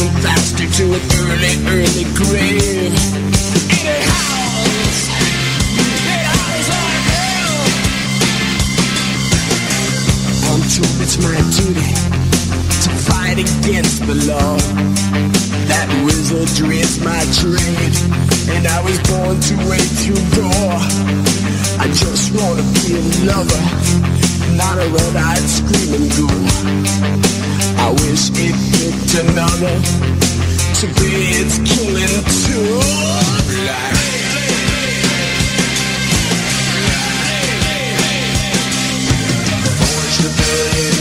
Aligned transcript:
and 0.00 0.22
faster 0.22 0.64
to 0.64 0.84
an 0.94 1.02
early, 1.20 1.54
early 1.68 2.04
grave. 2.16 2.96
Howls, 4.08 5.00
it 6.08 6.24
howls 6.32 6.68
like 6.72 7.04
hell. 7.12 7.60
I'm 10.48 10.62
it's 11.02 11.16
my 11.20 11.36
duty 11.52 11.92
to 12.84 12.90
fight 13.04 13.36
against 13.36 14.06
the 14.06 14.16
law. 14.24 14.56
That 15.68 15.88
wizardry 16.04 16.78
is 16.78 16.96
my 17.04 17.20
trade, 17.36 17.96
and 18.48 18.66
I 18.66 18.80
was 18.80 18.98
born 19.12 19.40
to 19.40 19.54
wait 19.68 19.90
through 20.00 20.24
door. 20.32 20.72
I 21.78 21.86
just 21.92 22.32
wanna 22.32 22.64
be 22.80 22.96
a 22.96 23.02
lover, 23.28 23.62
not 24.56 24.78
a 24.78 24.88
red-eyed 24.88 25.44
screaming 25.44 26.08
ghoul. 26.16 27.41
I 27.84 27.90
wish 27.90 28.30
it 28.34 28.54
picked 28.70 29.12
another 29.26 29.74
to 30.78 30.86
be 31.02 31.10
its 31.42 31.58
killing 31.66 32.22
tool. 32.46 32.80
Forged 39.78 40.24
a 40.24 40.30
billion 40.38 40.91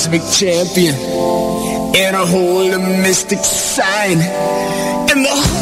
cosmic 0.00 0.22
champion, 0.32 0.94
and 0.94 2.16
I 2.16 2.24
hold 2.26 2.72
a 2.72 2.78
mystic 2.78 3.40
sign, 3.40 4.16
and 4.16 5.24
the 5.26 5.59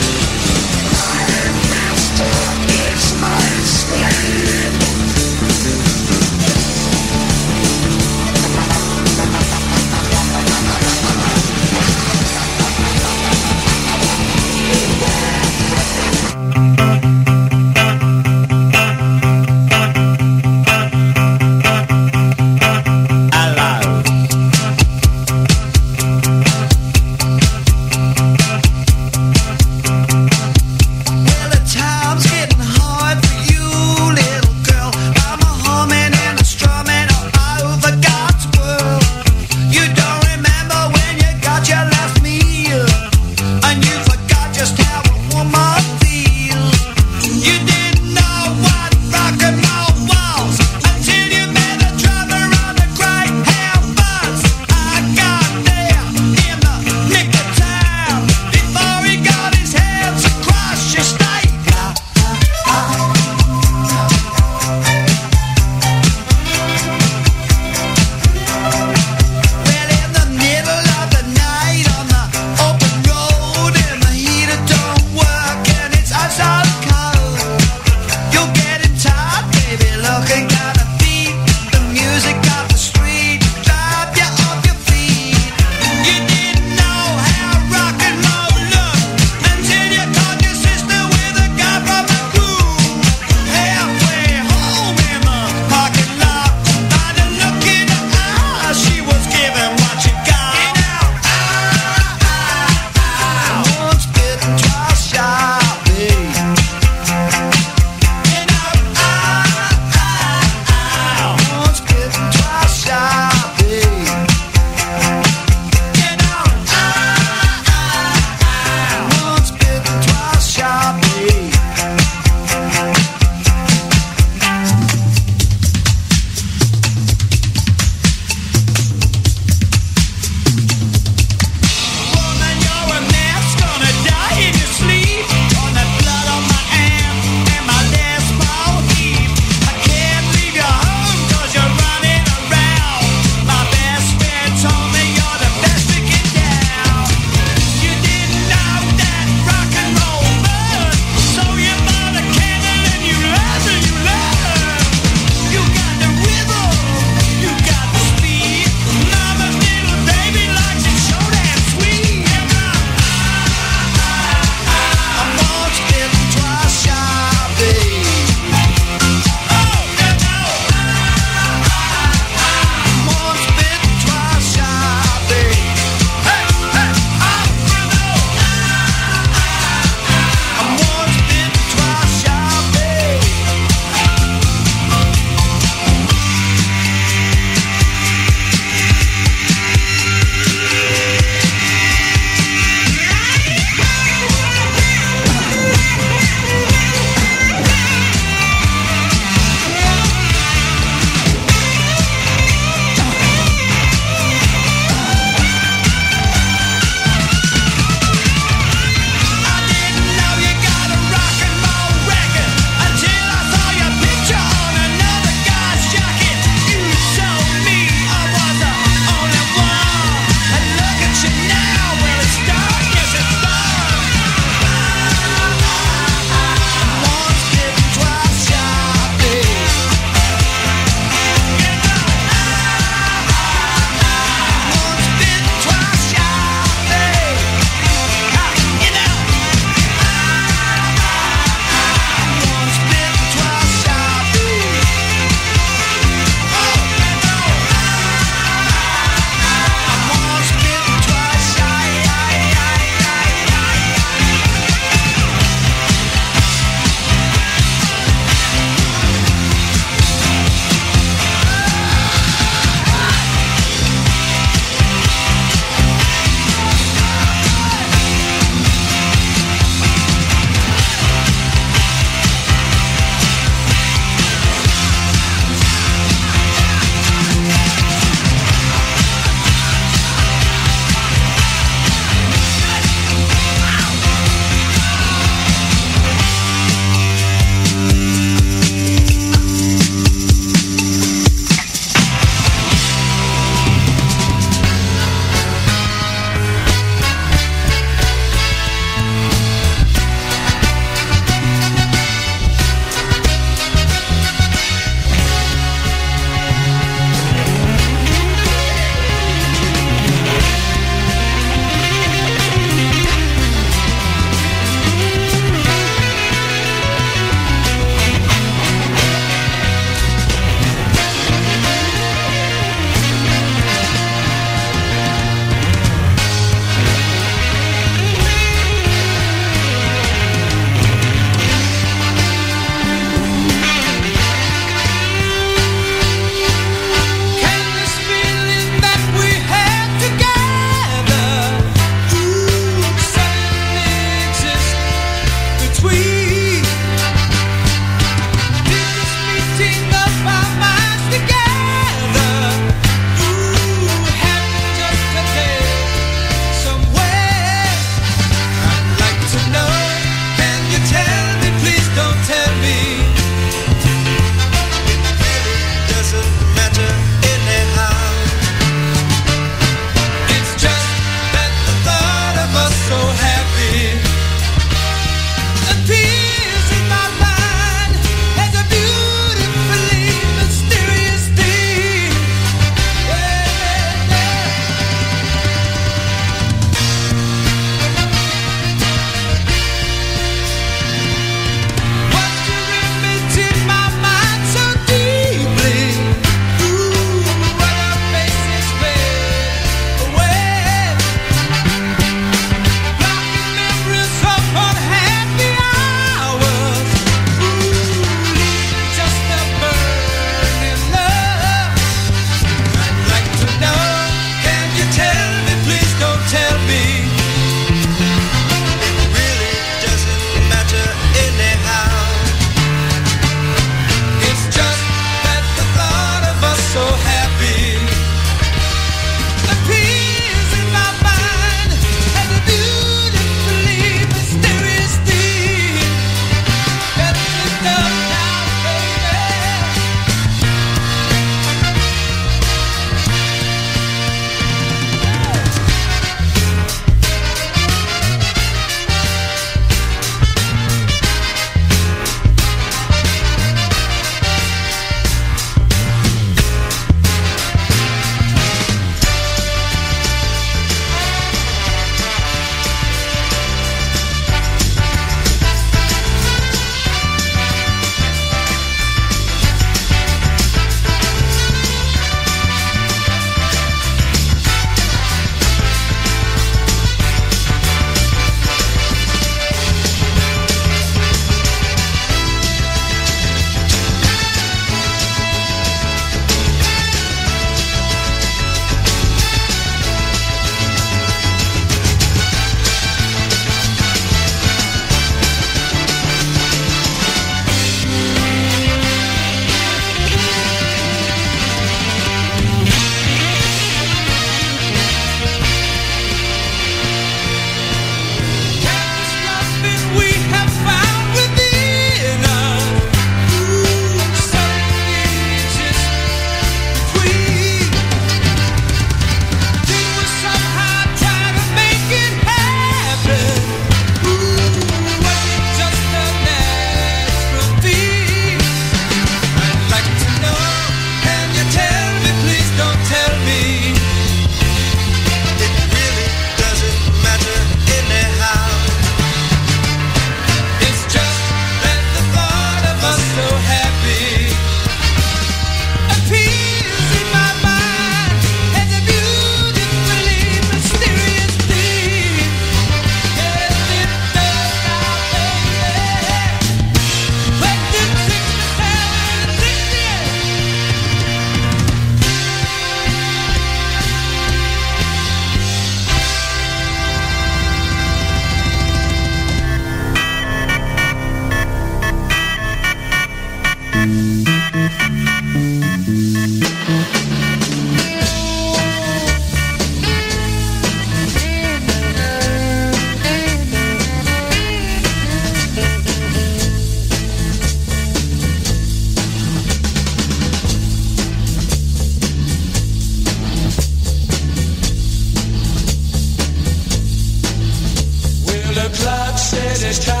just 599.61 599.83
time. 599.83 600.00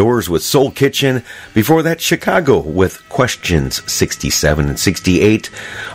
Doors 0.00 0.30
with 0.30 0.42
Soul 0.42 0.70
Kitchen. 0.70 1.22
Before 1.52 1.82
that, 1.82 2.00
Chicago 2.00 2.58
with 2.60 3.06
Questions 3.10 3.82
67 3.92 4.66
and 4.66 4.80
68. 4.80 5.50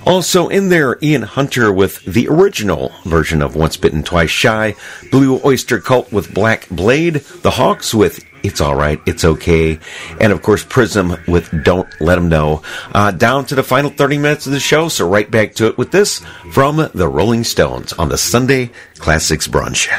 Also 0.06 0.48
in 0.48 0.70
there, 0.70 1.00
Ian 1.02 1.24
Hunter 1.24 1.74
with 1.74 2.06
the 2.06 2.28
original 2.28 2.91
version 3.06 3.41
of 3.41 3.56
Once 3.56 3.78
Bitten, 3.78 4.04
Twice 4.04 4.30
Shy. 4.30 4.76
Blue 5.10 5.41
Oyster 5.44 5.80
Cult 5.80 6.12
with 6.12 6.36
Black 6.36 6.70
Blade. 6.70 7.15
The 7.15 7.50
Hawks 7.50 7.96
with 7.96 8.24
It's 8.44 8.62
Alright, 8.62 9.02
It's 9.08 9.26
Okay. 9.26 9.80
And 10.22 10.32
of 10.32 10.44
course, 10.44 10.63
Prism 10.63 11.18
with 11.28 11.50
Don't 11.63 11.89
Let 12.00 12.13
Them 12.13 12.30
Know. 12.30 12.62
Uh, 12.94 13.10
down 13.10 13.46
to 13.46 13.56
the 13.56 13.63
final 13.63 13.89
30 13.89 14.20
minutes 14.20 14.46
of 14.46 14.52
the 14.52 14.60
show, 14.60 14.88
so 14.88 15.10
right 15.10 15.32
back 15.32 15.56
to 15.56 15.65
it 15.65 15.80
with 15.80 15.89
this 15.89 16.20
from 16.52 16.91
the 16.94 17.08
Rolling 17.08 17.44
Stones 17.44 17.91
on 17.94 18.10
the 18.10 18.20
Sunday 18.20 18.70
Classics 19.00 19.48
Brunch. 19.48 19.89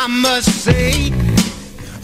I 0.00 0.06
must 0.06 0.62
say 0.62 1.12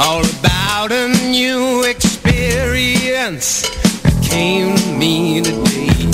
all 0.00 0.24
about 0.40 0.90
a 0.90 1.06
new 1.30 1.84
experience 1.84 3.62
that 4.02 4.20
came 4.20 4.74
to 4.74 4.92
me 4.98 5.40
today. 5.40 6.10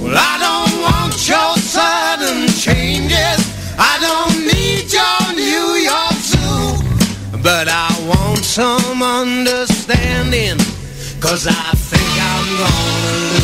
Well, 0.00 0.16
I 0.16 0.34
don't 0.40 0.80
want 0.80 1.12
your 1.28 1.54
sudden 1.58 2.48
changes. 2.56 3.40
I 3.76 3.94
don't 4.00 4.38
need 4.56 4.90
your 4.90 5.36
New 5.36 5.84
York 5.84 6.18
Zoo. 6.32 6.80
But 7.42 7.68
I 7.68 7.90
want 8.08 8.38
some 8.38 9.02
understanding, 9.02 10.56
cause 11.20 11.46
I 11.46 11.72
think 11.90 12.10
I'm 12.32 12.56
gonna 12.56 13.32
lose. 13.34 13.41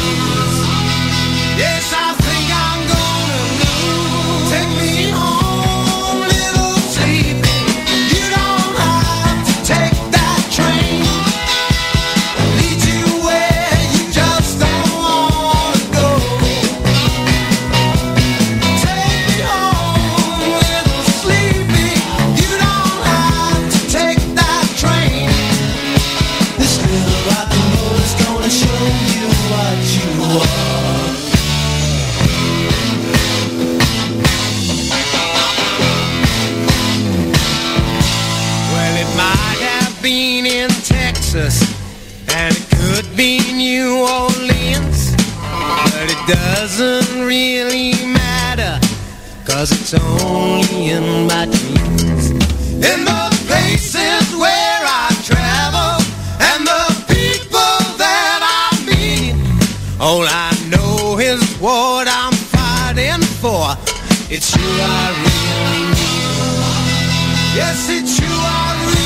only 50.23 50.91
in 50.91 51.27
my 51.27 51.45
dreams. 51.47 52.31
In 52.91 53.05
the 53.05 53.25
places 53.47 54.25
where 54.37 54.83
I 54.85 55.09
travel 55.31 55.93
and 56.51 56.67
the 56.67 56.87
people 57.15 57.77
that 58.03 58.41
I 58.43 58.69
meet, 58.89 59.35
all 60.01 60.23
I 60.27 60.51
know 60.73 61.19
is 61.19 61.43
what 61.59 62.07
I'm 62.09 62.33
fighting 62.33 63.23
for. 63.43 63.77
It's 64.31 64.55
you 64.57 64.69
I 64.69 65.09
really 65.25 65.85
need. 65.97 66.29
Yes, 67.57 67.89
it's 67.91 68.21
you 68.21 68.29
I 68.29 68.75
really 68.81 68.93
need. 68.93 68.98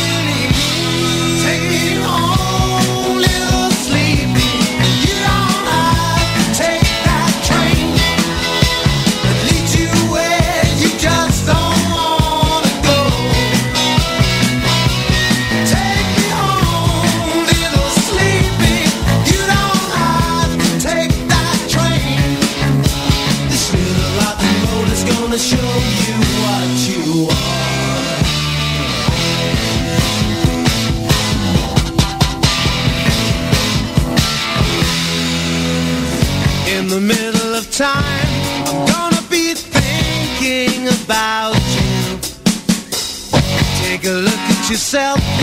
yourself. 44.71 45.42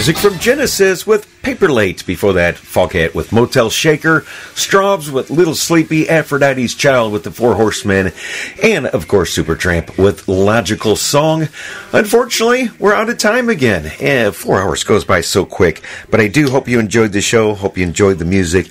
Music 0.00 0.16
from 0.16 0.38
Genesis 0.38 1.06
with 1.06 1.26
Paperlate. 1.42 2.06
Before 2.06 2.32
that, 2.32 2.54
Foghat 2.54 3.14
with 3.14 3.34
Motel 3.34 3.68
Shaker, 3.68 4.22
Strawbs 4.54 5.12
with 5.12 5.28
Little 5.28 5.54
Sleepy, 5.54 6.06
Aphrodite's 6.06 6.74
Child 6.74 7.12
with 7.12 7.22
the 7.22 7.30
Four 7.30 7.54
Horsemen, 7.54 8.14
and 8.62 8.86
of 8.86 9.08
course 9.08 9.36
Supertramp 9.36 9.98
with 10.02 10.26
Logical 10.26 10.96
Song. 10.96 11.48
Unfortunately, 11.92 12.70
we're 12.78 12.94
out 12.94 13.10
of 13.10 13.18
time 13.18 13.50
again. 13.50 13.92
Eh, 14.00 14.30
four 14.30 14.62
hours 14.62 14.84
goes 14.84 15.04
by 15.04 15.20
so 15.20 15.44
quick, 15.44 15.82
but 16.08 16.18
I 16.18 16.28
do 16.28 16.48
hope 16.48 16.66
you 16.66 16.80
enjoyed 16.80 17.12
the 17.12 17.20
show. 17.20 17.52
Hope 17.52 17.76
you 17.76 17.84
enjoyed 17.84 18.18
the 18.18 18.24
music. 18.24 18.70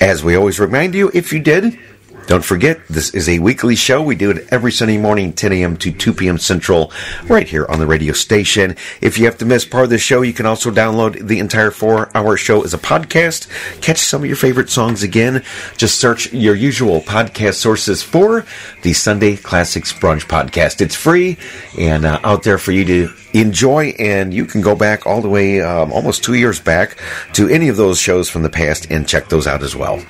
As 0.00 0.24
we 0.24 0.34
always 0.34 0.58
remind 0.58 0.96
you, 0.96 1.12
if 1.14 1.32
you 1.32 1.38
did, 1.38 1.78
don't 2.26 2.44
forget, 2.44 2.80
this 2.88 3.14
is 3.14 3.28
a 3.28 3.38
weekly 3.38 3.76
show. 3.76 4.02
We 4.02 4.16
do 4.16 4.32
it 4.32 4.48
every 4.50 4.72
Sunday 4.72 4.98
morning, 4.98 5.32
10 5.32 5.52
a.m. 5.52 5.76
to 5.76 5.92
2 5.92 6.12
p.m. 6.12 6.38
Central, 6.38 6.92
right 7.28 7.46
here 7.46 7.66
on 7.66 7.78
the 7.78 7.86
radio 7.86 8.12
station. 8.12 8.74
If 9.00 9.16
you 9.18 9.26
have 9.26 9.38
to 9.38 9.44
miss 9.44 9.64
part 9.64 9.84
of 9.84 9.90
the 9.90 9.98
show, 9.98 10.22
you 10.22 10.32
can 10.32 10.44
also 10.44 10.72
download 10.72 11.26
the 11.26 11.38
entire 11.38 11.70
four 11.70 12.10
hour 12.16 12.36
show 12.36 12.64
as 12.64 12.74
a 12.74 12.78
podcast. 12.78 13.48
Catch 13.80 13.98
some 13.98 14.22
of 14.22 14.26
your 14.26 14.36
favorite 14.36 14.70
songs 14.70 15.04
again. 15.04 15.44
Just 15.76 16.00
search 16.00 16.32
your 16.32 16.56
usual 16.56 17.00
podcast 17.00 17.54
sources 17.54 18.02
for 18.02 18.44
the 18.82 18.92
Sunday 18.92 19.36
Classics 19.36 19.92
Brunch 19.92 20.26
podcast. 20.26 20.80
It's 20.80 20.96
free 20.96 21.36
and 21.78 22.04
uh, 22.04 22.18
out 22.24 22.42
there 22.42 22.58
for 22.58 22.72
you 22.72 22.84
to 22.86 23.08
enjoy, 23.40 23.94
and 23.98 24.32
you 24.32 24.44
can 24.44 24.60
go 24.60 24.74
back 24.74 25.06
all 25.06 25.20
the 25.20 25.28
way 25.28 25.60
um, 25.60 25.92
almost 25.92 26.24
two 26.24 26.34
years 26.34 26.60
back 26.60 26.98
to 27.34 27.48
any 27.48 27.68
of 27.68 27.76
those 27.76 27.98
shows 27.98 28.28
from 28.28 28.42
the 28.42 28.50
past 28.50 28.90
and 28.90 29.08
check 29.08 29.28
those 29.28 29.46
out 29.46 29.62
as 29.62 29.74
well. 29.74 30.04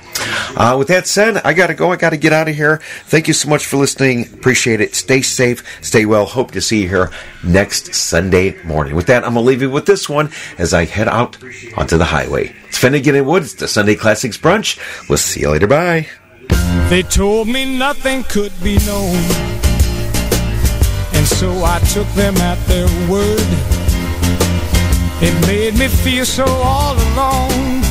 Uh, 0.55 0.75
with 0.77 0.87
that 0.87 1.07
said, 1.07 1.37
I 1.37 1.53
got 1.53 1.67
to 1.67 1.73
go. 1.73 1.91
I 1.91 1.95
got 1.95 2.11
to 2.11 2.17
get 2.17 2.33
out 2.33 2.47
of 2.47 2.55
here. 2.55 2.77
Thank 3.05 3.27
you 3.27 3.33
so 3.33 3.49
much 3.49 3.65
for 3.65 3.77
listening. 3.77 4.33
Appreciate 4.33 4.81
it. 4.81 4.95
Stay 4.95 5.21
safe. 5.21 5.63
Stay 5.83 6.05
well. 6.05 6.25
Hope 6.25 6.51
to 6.51 6.61
see 6.61 6.83
you 6.83 6.89
here 6.89 7.11
next 7.43 7.93
Sunday 7.93 8.61
morning. 8.63 8.95
With 8.95 9.07
that, 9.07 9.23
I'm 9.23 9.33
going 9.33 9.45
to 9.45 9.47
leave 9.47 9.61
you 9.61 9.69
with 9.69 9.85
this 9.85 10.09
one 10.09 10.31
as 10.57 10.73
I 10.73 10.85
head 10.85 11.07
out 11.07 11.37
onto 11.75 11.97
the 11.97 12.05
highway. 12.05 12.55
It's 12.67 12.77
Finnegan 12.77 13.15
and 13.15 13.27
Woods, 13.27 13.55
the 13.55 13.67
Sunday 13.67 13.95
Classics 13.95 14.37
Brunch. 14.37 14.79
We'll 15.09 15.17
see 15.17 15.41
you 15.41 15.51
later. 15.51 15.67
Bye. 15.67 16.07
They 16.89 17.03
told 17.03 17.47
me 17.47 17.77
nothing 17.77 18.23
could 18.23 18.53
be 18.63 18.77
known. 18.85 19.56
So 21.37 21.63
I 21.63 21.77
took 21.93 22.07
them 22.15 22.35
at 22.37 22.57
their 22.65 22.87
word. 23.07 23.49
It 25.21 25.35
made 25.45 25.77
me 25.77 25.87
feel 25.87 26.25
so 26.25 26.45
all 26.45 26.95
alone. 26.95 27.81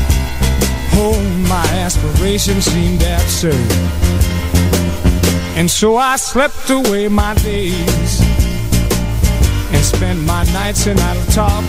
Oh, 0.99 1.17
my 1.49 1.65
aspirations 1.79 2.65
seemed 2.65 3.03
absurd. 3.03 3.55
And 5.57 5.71
so 5.71 5.97
I 5.97 6.17
slept 6.17 6.71
away 6.71 7.07
my 7.07 7.35
days 7.35 8.21
and 9.71 9.85
spent 9.85 10.19
my 10.23 10.43
nights 10.53 10.89
in 10.89 10.99
idle 10.99 11.25
talk. 11.27 11.65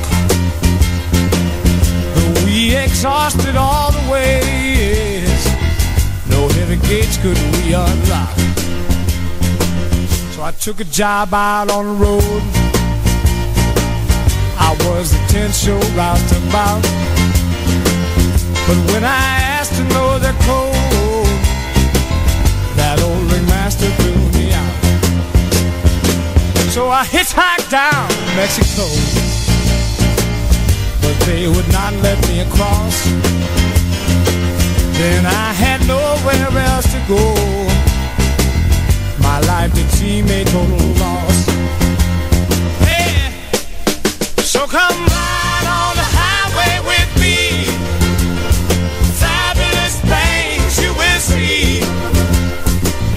Though 2.15 2.45
we 2.45 2.75
exhausted 2.75 3.55
all 3.55 3.91
the 3.91 4.11
ways, 4.11 5.45
no 6.27 6.47
heavy 6.57 6.77
gates 6.87 7.17
could 7.17 7.37
we 7.37 7.73
unlock. 7.73 8.56
So 10.37 10.43
I 10.43 10.51
took 10.51 10.79
a 10.79 10.83
job 10.83 11.33
out 11.33 11.71
on 11.71 11.83
the 11.87 11.93
road. 11.93 12.21
I 14.61 14.77
was 14.85 15.09
the 15.09 15.17
10 15.33 15.51
show 15.51 15.79
roused 15.97 16.31
about. 16.45 16.83
But 18.67 18.77
when 18.93 19.03
I 19.03 19.17
asked 19.57 19.73
to 19.77 19.83
know 19.85 20.19
their 20.19 20.37
code, 20.45 21.41
that 22.77 23.01
old 23.01 23.31
ringmaster 23.31 23.89
threw 23.97 24.13
me 24.37 24.53
out. 24.53 24.77
So 26.69 26.91
I 26.91 27.03
hitchhiked 27.03 27.71
down 27.71 28.07
to 28.07 28.35
Mexico, 28.37 28.85
but 31.01 31.17
they 31.25 31.47
would 31.47 31.69
not 31.71 31.93
let 32.05 32.21
me 32.29 32.41
across. 32.41 33.05
Then 35.01 35.25
I 35.25 35.51
had 35.53 35.81
nowhere 35.87 36.63
else 36.69 36.85
to 36.93 36.99
go. 37.07 37.76
My 39.27 39.39
life 39.41 39.73
did 39.75 39.89
seem 39.91 40.25
a 40.29 40.43
total 40.45 40.87
loss. 41.03 41.37
Hey, 42.87 43.11
so 44.53 44.65
come 44.65 44.99
ride 45.15 45.67
on 45.79 45.93
the 46.01 46.09
highway 46.19 46.75
with 46.91 47.09
me. 47.23 47.67
Fabulous 49.19 49.95
things 50.13 50.71
you 50.81 50.91
will 51.01 51.21
see. 51.31 51.83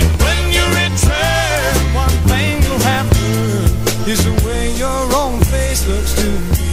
And 0.03 0.11
when 0.25 0.41
you 0.57 0.65
return, 0.83 1.73
one 1.95 2.17
thing 2.31 2.53
you'll 2.65 2.87
have 2.93 3.07
learned 3.23 4.09
is 4.13 4.21
the 4.29 4.35
way 4.45 4.63
your 4.85 5.03
own 5.23 5.39
face 5.55 5.87
looks 5.87 6.13
to 6.21 6.29
me. 6.51 6.71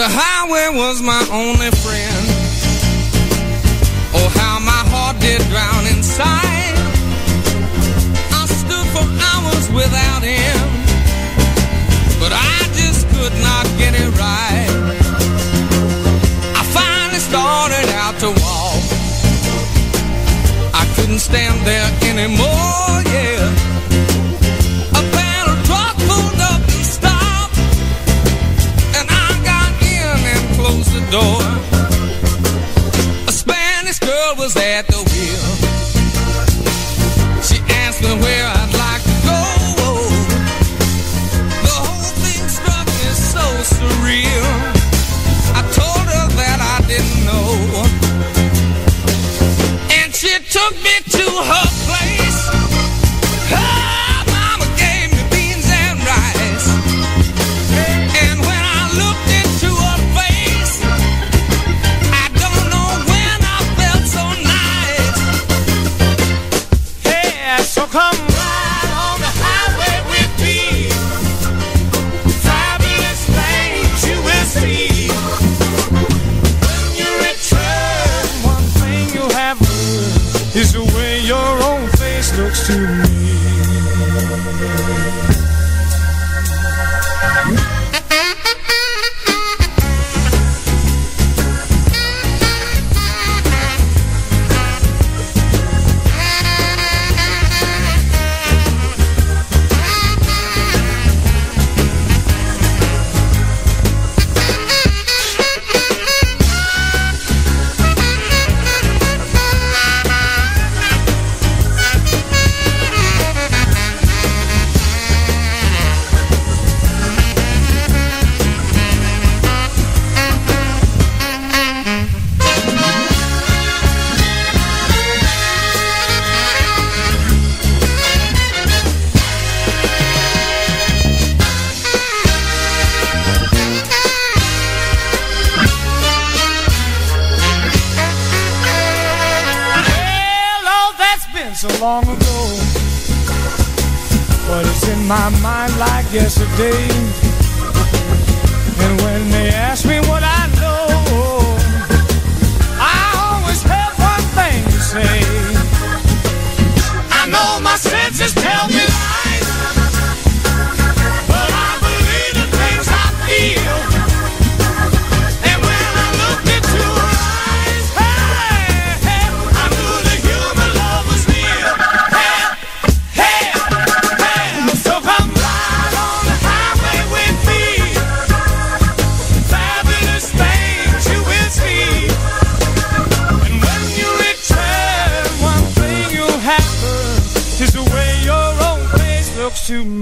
The 0.00 0.06
highway 0.20 0.68
was 0.82 1.00
my 1.00 1.22
only 1.32 1.70
friend. 1.82 2.24
Oh, 4.16 4.28
how 4.38 4.58
my 4.60 4.82
heart 4.92 5.18
did 5.18 5.40
drown 5.48 5.86
inside. 5.86 6.73
Without 9.74 10.22
him, 10.22 10.66
but 12.20 12.32
I 12.32 12.58
just 12.78 13.08
could 13.10 13.34
not 13.42 13.66
get 13.76 13.92
it 13.94 14.10
right. 14.16 14.70
I 16.54 16.62
finally 16.78 17.18
started 17.18 17.88
out 18.02 18.16
to 18.22 18.30
walk. 18.40 18.84
I 20.72 20.84
couldn't 20.94 21.18
stand 21.18 21.58
there 21.66 21.90
anymore, 22.10 23.02
yeah. 23.14 23.50
A 24.94 25.02
panel 25.18 25.56
truck 25.66 25.96
pulled 26.06 26.40
up 26.52 26.62
and 26.62 26.86
stopped, 26.86 27.58
and 28.94 29.06
I 29.10 29.28
got 29.50 29.72
in 29.82 30.18
and 30.32 30.44
closed 30.54 30.92
the 30.94 31.04
door. 31.10 31.42
A 33.26 33.32
Spanish 33.32 33.98
girl 33.98 34.34
was 34.38 34.56
at 34.56 34.86
the 34.86 35.03
me 51.34 51.83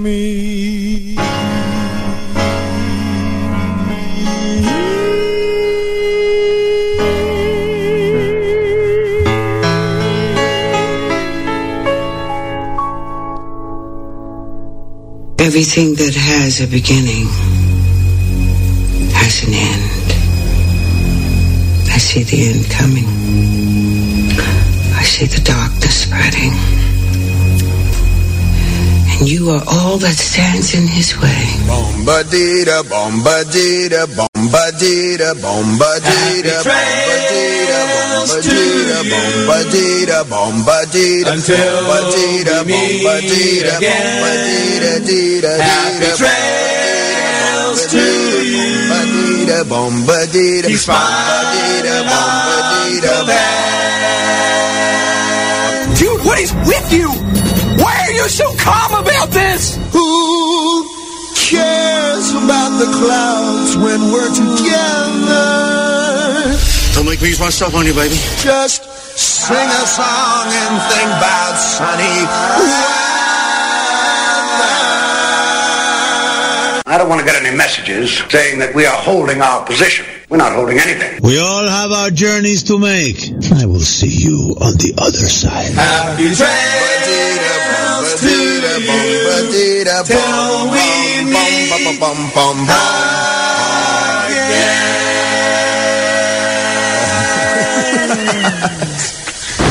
me. 0.03 1.15
Everything 15.39 15.95
that 15.95 16.15
has 16.15 16.59
a 16.59 16.67
beginning 16.67 17.27
has 19.13 19.43
an 19.47 19.53
end. 19.53 20.09
I 21.91 21.97
see 21.97 22.23
the 22.23 22.39
end 22.49 22.69
coming. 22.69 23.07
I 24.95 25.03
see 25.03 25.27
the 25.27 25.41
darkness 25.43 26.03
spreading. 26.03 26.92
And 29.23 29.31
you 29.31 29.51
are 29.55 29.63
all 29.71 29.95
that 30.03 30.19
stands 30.19 30.75
in 30.75 30.83
his 30.83 31.15
way. 31.15 31.47
Bombadita, 31.63 32.83
bombadita, 32.91 34.03
bombadita, 34.19 35.31
bombadita, 35.39 36.59
bombadita, 36.59 37.79
bombadita, 37.87 38.99
bombadita, 39.07 40.27
bombadita, 40.27 41.31
Until 41.39 41.55
bombadita, 41.87 42.67
we 42.67 42.75
meet 42.75 42.99
bombadita, 42.99 43.79
again. 43.79 44.03
bombadita, 44.19 44.91
dita, 45.07 45.55
Happy 45.55 46.03
dita, 46.03 46.19
trails 46.19 47.79
to 47.95 48.03
you. 48.43 48.59
bombadita, 48.91 49.63
bombadita, 49.71 50.67
Keep 50.67 50.83
bombadita, 50.83 51.95
smiling 52.03 52.11
bombadita, 52.11 53.23
until. 53.23 53.55
Dude, 55.95 56.19
what 56.27 56.35
is 56.43 56.51
with 56.67 56.91
you? 56.91 57.22
Why 58.23 58.27
are 58.27 58.29
so 58.29 58.55
calm 58.55 59.03
about 59.03 59.31
this? 59.31 59.75
Who 59.91 60.87
cares 61.35 62.31
about 62.31 62.71
the 62.79 62.87
clouds 62.95 63.75
when 63.75 63.99
we're 64.15 64.31
together? 64.31 65.43
Don't 66.95 67.05
make 67.05 67.21
me 67.21 67.27
use 67.27 67.41
my 67.41 67.49
stuff 67.49 67.75
on 67.75 67.85
you, 67.85 67.93
baby. 67.93 68.15
Just 68.39 68.85
sing 69.19 69.57
a 69.67 69.85
song 69.85 70.47
and 70.47 70.81
think 70.87 71.11
about 71.19 71.59
sunny 71.59 72.23
weather. 72.63 73.03
I 76.87 76.95
don't 76.97 77.09
want 77.09 77.19
to 77.19 77.25
get 77.25 77.35
any 77.43 77.53
messages 77.57 78.23
saying 78.29 78.59
that 78.59 78.73
we 78.73 78.85
are 78.85 78.95
holding 78.95 79.41
our 79.41 79.65
position. 79.65 80.05
We're 80.29 80.37
not 80.37 80.53
holding 80.53 80.79
anything. 80.79 81.19
We 81.21 81.41
all 81.41 81.67
have 81.67 81.91
our 81.91 82.09
journeys 82.09 82.63
to 82.71 82.79
make. 82.79 83.19
I 83.51 83.65
will 83.65 83.81
see 83.81 84.07
you 84.07 84.55
on 84.61 84.77
the 84.79 84.93
other 84.97 85.27
side. 85.27 85.73
Happy 85.73 86.33
trails 88.03 88.21
to 88.21 88.29
you. 88.29 89.83
Till 90.05 90.71
we 90.71 91.23
meet 91.25 91.69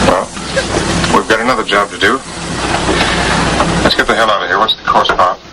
Well, 0.08 0.26
we've 1.14 1.28
got 1.28 1.40
another 1.40 1.64
job 1.64 1.90
to 1.90 1.98
do. 1.98 2.14
Let's 3.82 3.94
get 3.94 4.06
the 4.06 4.14
hell 4.14 4.30
out 4.30 4.42
of 4.42 4.48
here. 4.48 4.58
What's 4.58 4.76
the 4.76 4.82
course, 4.82 5.08
Pop? 5.08 5.51